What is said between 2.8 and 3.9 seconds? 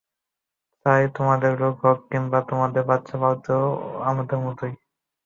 বাচ্চা, পালতে তো হয়